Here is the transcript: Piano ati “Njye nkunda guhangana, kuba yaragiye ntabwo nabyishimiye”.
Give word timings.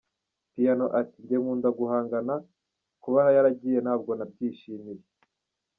Piano 0.53 0.85
ati 0.99 1.17
“Njye 1.23 1.37
nkunda 1.41 1.69
guhangana, 1.79 2.33
kuba 3.03 3.19
yaragiye 3.35 3.79
ntabwo 3.81 4.11
nabyishimiye”. 4.17 5.03